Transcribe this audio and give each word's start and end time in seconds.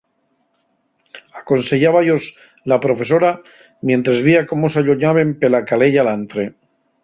Aconseyába-yos 1.41 2.31
la 2.73 2.79
profesora 2.87 3.31
mientres 3.91 4.25
vía 4.31 4.41
cómo 4.53 4.73
s'alloñaben 4.73 5.39
pela 5.45 5.65
caleya 5.71 6.05
alantre. 6.07 6.53